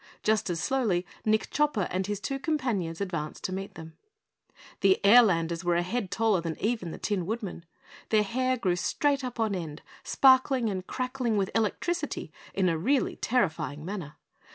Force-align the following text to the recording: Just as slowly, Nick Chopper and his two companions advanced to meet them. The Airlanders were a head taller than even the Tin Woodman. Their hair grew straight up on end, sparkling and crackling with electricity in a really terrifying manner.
Just 0.23 0.49
as 0.49 0.59
slowly, 0.59 1.05
Nick 1.25 1.51
Chopper 1.51 1.87
and 1.91 2.07
his 2.07 2.19
two 2.19 2.39
companions 2.39 3.01
advanced 3.01 3.43
to 3.43 3.53
meet 3.53 3.75
them. 3.75 3.95
The 4.79 4.99
Airlanders 5.03 5.63
were 5.63 5.75
a 5.75 5.83
head 5.83 6.09
taller 6.09 6.41
than 6.41 6.59
even 6.59 6.89
the 6.89 6.97
Tin 6.97 7.27
Woodman. 7.27 7.65
Their 8.09 8.23
hair 8.23 8.57
grew 8.57 8.77
straight 8.77 9.23
up 9.23 9.39
on 9.39 9.53
end, 9.53 9.83
sparkling 10.03 10.71
and 10.71 10.87
crackling 10.87 11.37
with 11.37 11.51
electricity 11.53 12.31
in 12.55 12.67
a 12.67 12.79
really 12.79 13.15
terrifying 13.15 13.85
manner. 13.85 14.15